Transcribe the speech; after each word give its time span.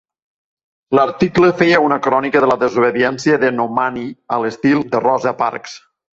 L"article 0.95 1.49
feia 1.59 1.81
una 1.87 1.99
crònica 2.07 2.41
de 2.47 2.49
la 2.53 2.57
desobediència 2.65 3.37
de 3.45 3.53
Nomani 3.59 4.09
a 4.09 4.41
l"estil 4.43 4.83
de 4.97 5.05
Rosa 5.07 5.37
Parks. 5.45 5.79